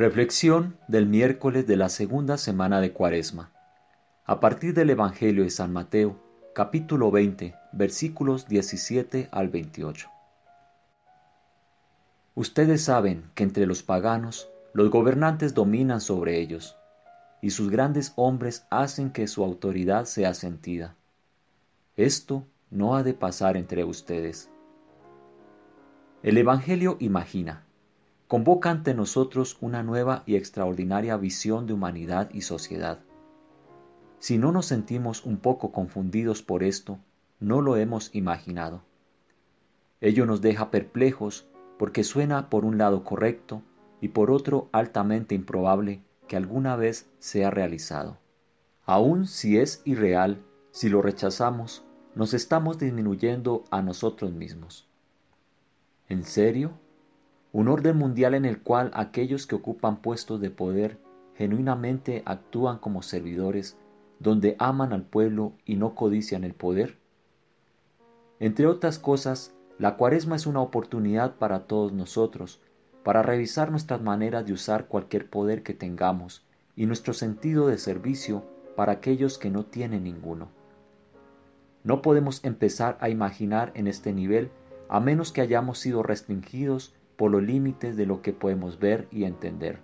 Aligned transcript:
Reflexión 0.00 0.78
del 0.88 1.04
miércoles 1.04 1.66
de 1.66 1.76
la 1.76 1.90
segunda 1.90 2.38
semana 2.38 2.80
de 2.80 2.90
Cuaresma. 2.90 3.52
A 4.24 4.40
partir 4.40 4.72
del 4.72 4.88
Evangelio 4.88 5.44
de 5.44 5.50
San 5.50 5.74
Mateo, 5.74 6.16
capítulo 6.54 7.10
20, 7.10 7.54
versículos 7.72 8.48
17 8.48 9.28
al 9.30 9.50
28. 9.50 10.08
Ustedes 12.34 12.82
saben 12.82 13.30
que 13.34 13.42
entre 13.42 13.66
los 13.66 13.82
paganos 13.82 14.48
los 14.72 14.88
gobernantes 14.88 15.52
dominan 15.52 16.00
sobre 16.00 16.40
ellos, 16.40 16.78
y 17.42 17.50
sus 17.50 17.68
grandes 17.68 18.14
hombres 18.16 18.64
hacen 18.70 19.10
que 19.10 19.28
su 19.28 19.44
autoridad 19.44 20.06
sea 20.06 20.32
sentida. 20.32 20.96
Esto 21.98 22.46
no 22.70 22.96
ha 22.96 23.02
de 23.02 23.12
pasar 23.12 23.58
entre 23.58 23.84
ustedes. 23.84 24.48
El 26.22 26.38
Evangelio 26.38 26.96
imagina 27.00 27.66
convoca 28.30 28.70
ante 28.70 28.94
nosotros 28.94 29.58
una 29.60 29.82
nueva 29.82 30.22
y 30.24 30.36
extraordinaria 30.36 31.16
visión 31.16 31.66
de 31.66 31.72
humanidad 31.72 32.30
y 32.32 32.42
sociedad. 32.42 33.00
Si 34.20 34.38
no 34.38 34.52
nos 34.52 34.66
sentimos 34.66 35.24
un 35.26 35.38
poco 35.38 35.72
confundidos 35.72 36.40
por 36.40 36.62
esto, 36.62 37.00
no 37.40 37.60
lo 37.60 37.76
hemos 37.76 38.14
imaginado. 38.14 38.82
Ello 40.00 40.26
nos 40.26 40.40
deja 40.42 40.70
perplejos 40.70 41.48
porque 41.76 42.04
suena 42.04 42.50
por 42.50 42.64
un 42.64 42.78
lado 42.78 43.02
correcto 43.02 43.62
y 44.00 44.10
por 44.10 44.30
otro 44.30 44.68
altamente 44.70 45.34
improbable 45.34 46.00
que 46.28 46.36
alguna 46.36 46.76
vez 46.76 47.10
sea 47.18 47.50
realizado. 47.50 48.16
Aun 48.84 49.26
si 49.26 49.58
es 49.58 49.82
irreal, 49.84 50.40
si 50.70 50.88
lo 50.88 51.02
rechazamos, 51.02 51.82
nos 52.14 52.32
estamos 52.32 52.78
disminuyendo 52.78 53.64
a 53.72 53.82
nosotros 53.82 54.30
mismos. 54.30 54.88
¿En 56.08 56.22
serio? 56.22 56.78
Un 57.52 57.68
orden 57.68 57.96
mundial 57.96 58.34
en 58.34 58.44
el 58.44 58.60
cual 58.60 58.90
aquellos 58.94 59.46
que 59.46 59.56
ocupan 59.56 60.00
puestos 60.00 60.40
de 60.40 60.50
poder 60.50 60.98
genuinamente 61.34 62.22
actúan 62.26 62.78
como 62.78 63.02
servidores, 63.02 63.76
donde 64.18 64.56
aman 64.58 64.92
al 64.92 65.02
pueblo 65.02 65.52
y 65.64 65.76
no 65.76 65.94
codician 65.94 66.44
el 66.44 66.54
poder? 66.54 66.98
Entre 68.38 68.66
otras 68.66 68.98
cosas, 68.98 69.54
la 69.78 69.96
cuaresma 69.96 70.36
es 70.36 70.46
una 70.46 70.60
oportunidad 70.60 71.36
para 71.36 71.60
todos 71.60 71.92
nosotros, 71.92 72.60
para 73.02 73.22
revisar 73.22 73.70
nuestras 73.70 74.02
maneras 74.02 74.46
de 74.46 74.52
usar 74.52 74.86
cualquier 74.86 75.28
poder 75.28 75.62
que 75.62 75.74
tengamos 75.74 76.44
y 76.76 76.86
nuestro 76.86 77.14
sentido 77.14 77.66
de 77.66 77.78
servicio 77.78 78.44
para 78.76 78.92
aquellos 78.92 79.38
que 79.38 79.50
no 79.50 79.64
tienen 79.64 80.04
ninguno. 80.04 80.48
No 81.82 82.02
podemos 82.02 82.44
empezar 82.44 82.98
a 83.00 83.08
imaginar 83.08 83.72
en 83.74 83.86
este 83.86 84.12
nivel 84.12 84.50
a 84.88 85.00
menos 85.00 85.32
que 85.32 85.40
hayamos 85.40 85.78
sido 85.78 86.02
restringidos 86.02 86.94
por 87.20 87.30
los 87.30 87.42
límites 87.42 87.98
de 87.98 88.06
lo 88.06 88.22
que 88.22 88.32
podemos 88.32 88.78
ver 88.78 89.06
y 89.10 89.24
entender. 89.24 89.78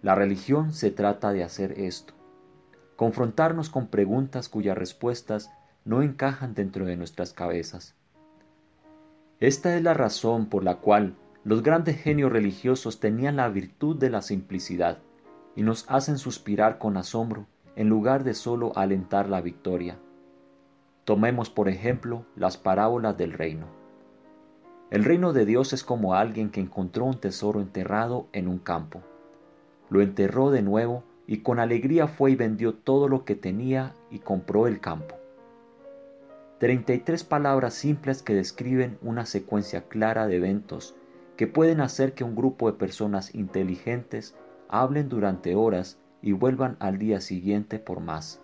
La 0.00 0.14
religión 0.14 0.72
se 0.72 0.90
trata 0.90 1.30
de 1.30 1.44
hacer 1.44 1.78
esto, 1.78 2.14
confrontarnos 2.96 3.68
con 3.68 3.88
preguntas 3.88 4.48
cuyas 4.48 4.78
respuestas 4.78 5.50
no 5.84 6.00
encajan 6.00 6.54
dentro 6.54 6.86
de 6.86 6.96
nuestras 6.96 7.34
cabezas. 7.34 7.96
Esta 9.40 9.76
es 9.76 9.82
la 9.82 9.92
razón 9.92 10.46
por 10.46 10.64
la 10.64 10.76
cual 10.76 11.16
los 11.44 11.62
grandes 11.62 12.00
genios 12.00 12.32
religiosos 12.32 12.98
tenían 12.98 13.36
la 13.36 13.50
virtud 13.50 13.98
de 13.98 14.08
la 14.08 14.22
simplicidad 14.22 15.00
y 15.54 15.64
nos 15.64 15.84
hacen 15.86 16.16
suspirar 16.16 16.78
con 16.78 16.96
asombro 16.96 17.46
en 17.76 17.90
lugar 17.90 18.24
de 18.24 18.32
solo 18.32 18.72
alentar 18.74 19.28
la 19.28 19.42
victoria. 19.42 19.98
Tomemos 21.04 21.50
por 21.50 21.68
ejemplo 21.68 22.24
las 22.36 22.56
parábolas 22.56 23.18
del 23.18 23.34
reino. 23.34 23.79
El 24.90 25.04
reino 25.04 25.32
de 25.32 25.46
Dios 25.46 25.72
es 25.72 25.84
como 25.84 26.14
alguien 26.14 26.50
que 26.50 26.60
encontró 26.60 27.04
un 27.04 27.18
tesoro 27.18 27.60
enterrado 27.60 28.26
en 28.32 28.48
un 28.48 28.58
campo. 28.58 29.02
Lo 29.88 30.02
enterró 30.02 30.50
de 30.50 30.62
nuevo 30.62 31.04
y 31.28 31.42
con 31.42 31.60
alegría 31.60 32.08
fue 32.08 32.32
y 32.32 32.36
vendió 32.36 32.74
todo 32.74 33.06
lo 33.06 33.24
que 33.24 33.36
tenía 33.36 33.94
y 34.10 34.18
compró 34.18 34.66
el 34.66 34.80
campo. 34.80 35.14
Treinta 36.58 36.92
y 36.92 36.98
tres 36.98 37.22
palabras 37.22 37.74
simples 37.74 38.22
que 38.22 38.34
describen 38.34 38.98
una 39.00 39.26
secuencia 39.26 39.82
clara 39.88 40.26
de 40.26 40.36
eventos 40.36 40.96
que 41.36 41.46
pueden 41.46 41.80
hacer 41.80 42.12
que 42.12 42.24
un 42.24 42.34
grupo 42.34 42.70
de 42.70 42.76
personas 42.76 43.32
inteligentes 43.34 44.34
hablen 44.68 45.08
durante 45.08 45.54
horas 45.54 45.98
y 46.20 46.32
vuelvan 46.32 46.76
al 46.80 46.98
día 46.98 47.20
siguiente 47.20 47.78
por 47.78 48.00
más. 48.00 48.40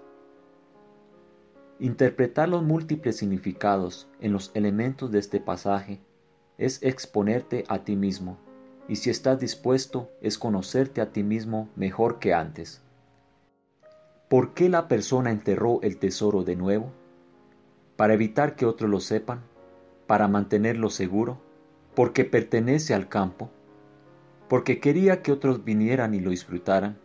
Interpretar 1.81 2.49
los 2.49 2.63
múltiples 2.63 3.17
significados 3.17 4.09
en 4.21 4.33
los 4.33 4.53
elementos 4.55 5.11
de 5.11 5.19
este 5.19 5.41
pasaje 5.41 6.01
es 6.59 6.83
exponerte 6.83 7.65
a 7.69 7.85
ti 7.85 7.97
mismo, 7.97 8.39
y 8.89 8.97
si 8.97 9.11
estás 9.11 9.39
dispuesto 9.41 10.11
es 10.23 10.39
conocerte 10.39 11.01
a 11.01 11.11
ti 11.11 11.23
mismo 11.23 11.69
mejor 11.77 12.19
que 12.19 12.35
antes. 12.35 12.81
¿Por 14.29 14.55
qué 14.55 14.69
la 14.69 14.89
persona 14.89 15.31
enterró 15.31 15.81
el 15.83 15.99
tesoro 15.99 16.43
de 16.43 16.57
nuevo? 16.57 16.91
¿Para 17.97 18.15
evitar 18.15 18.57
que 18.57 18.67
otros 18.67 18.91
lo 18.91 19.01
sepan? 19.01 19.41
¿Para 20.07 20.29
mantenerlo 20.29 20.91
seguro? 20.91 21.39
¿Porque 21.95 22.25
pertenece 22.25 22.95
al 22.95 23.09
campo? 23.09 23.51
¿Porque 24.49 24.81
quería 24.81 25.23
que 25.23 25.33
otros 25.33 25.65
vinieran 25.65 26.15
y 26.15 26.21
lo 26.21 26.31
disfrutaran? 26.31 26.99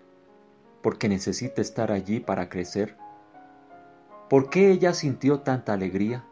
¿Porque 0.82 1.10
necesita 1.10 1.62
estar 1.62 1.92
allí 1.92 2.20
para 2.20 2.50
crecer? 2.50 2.98
¿Por 4.30 4.50
qué 4.50 4.72
ella 4.72 4.94
sintió 4.94 5.42
tanta 5.42 5.74
alegría? 5.74 6.26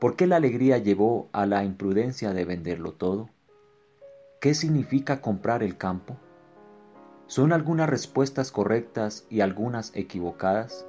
¿Por 0.00 0.16
qué 0.16 0.26
la 0.26 0.36
alegría 0.36 0.78
llevó 0.78 1.28
a 1.32 1.44
la 1.44 1.62
imprudencia 1.62 2.32
de 2.32 2.46
venderlo 2.46 2.92
todo? 2.92 3.28
¿Qué 4.40 4.54
significa 4.54 5.20
comprar 5.20 5.62
el 5.62 5.76
campo? 5.76 6.16
¿Son 7.26 7.52
algunas 7.52 7.90
respuestas 7.90 8.50
correctas 8.50 9.26
y 9.28 9.42
algunas 9.42 9.94
equivocadas? 9.94 10.86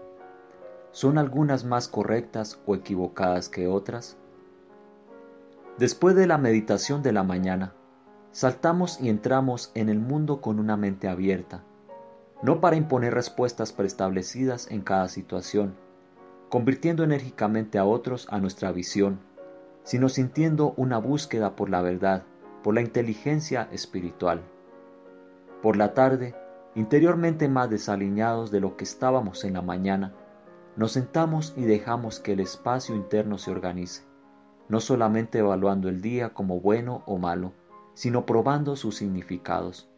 ¿Son 0.91 1.17
algunas 1.17 1.65
más 1.65 1.89
correctas 1.89 2.61
o 2.65 2.73
equivocadas 2.73 3.49
que 3.49 3.67
otras? 3.67 4.15
Después 5.77 6.15
de 6.15 6.25
la 6.25 6.37
meditación 6.37 7.03
de 7.03 7.11
la 7.11 7.23
mañana, 7.23 7.73
saltamos 8.31 9.01
y 9.01 9.09
entramos 9.09 9.71
en 9.75 9.89
el 9.89 9.99
mundo 9.99 10.39
con 10.39 10.57
una 10.57 10.77
mente 10.77 11.09
abierta, 11.09 11.65
no 12.41 12.61
para 12.61 12.77
imponer 12.77 13.13
respuestas 13.13 13.73
preestablecidas 13.73 14.71
en 14.71 14.79
cada 14.79 15.09
situación, 15.09 15.75
convirtiendo 16.51 17.05
enérgicamente 17.05 17.79
a 17.79 17.85
otros 17.85 18.27
a 18.29 18.37
nuestra 18.37 18.73
visión, 18.73 19.21
sino 19.83 20.09
sintiendo 20.09 20.73
una 20.75 20.97
búsqueda 20.97 21.55
por 21.55 21.69
la 21.69 21.81
verdad, 21.81 22.23
por 22.61 22.75
la 22.75 22.81
inteligencia 22.81 23.69
espiritual. 23.71 24.41
Por 25.61 25.77
la 25.77 25.93
tarde, 25.93 26.35
interiormente 26.75 27.47
más 27.47 27.69
desaliñados 27.69 28.51
de 28.51 28.59
lo 28.59 28.75
que 28.75 28.83
estábamos 28.83 29.45
en 29.45 29.53
la 29.53 29.61
mañana, 29.61 30.13
nos 30.75 30.91
sentamos 30.91 31.53
y 31.55 31.63
dejamos 31.63 32.19
que 32.19 32.33
el 32.33 32.41
espacio 32.41 32.95
interno 32.95 33.37
se 33.37 33.49
organice, 33.49 34.03
no 34.67 34.81
solamente 34.81 35.39
evaluando 35.39 35.87
el 35.87 36.01
día 36.01 36.33
como 36.33 36.59
bueno 36.59 37.01
o 37.05 37.17
malo, 37.17 37.53
sino 37.93 38.25
probando 38.25 38.75
sus 38.75 38.97
significados. 38.97 39.89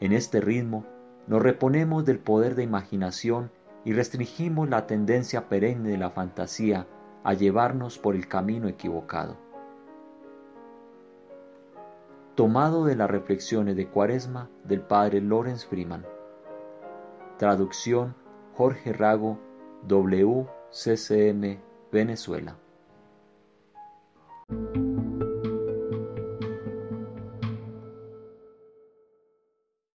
En 0.00 0.14
este 0.14 0.40
ritmo, 0.40 0.84
nos 1.28 1.40
reponemos 1.40 2.04
del 2.04 2.18
poder 2.18 2.56
de 2.56 2.64
imaginación 2.64 3.52
y 3.84 3.92
restringimos 3.92 4.68
la 4.68 4.86
tendencia 4.86 5.48
perenne 5.48 5.90
de 5.90 5.98
la 5.98 6.10
fantasía 6.10 6.86
a 7.22 7.34
llevarnos 7.34 7.98
por 7.98 8.14
el 8.14 8.28
camino 8.28 8.68
equivocado. 8.68 9.36
Tomado 12.34 12.84
de 12.84 12.96
las 12.96 13.10
reflexiones 13.10 13.76
de 13.76 13.88
Cuaresma 13.88 14.50
del 14.64 14.80
padre 14.80 15.20
Lawrence 15.20 15.66
Freeman. 15.66 16.04
Traducción 17.38 18.14
Jorge 18.56 18.92
Rago, 18.92 19.38
WCCM, 19.86 21.58
Venezuela. 21.92 22.56